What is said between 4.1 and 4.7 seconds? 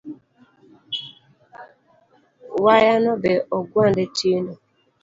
tindo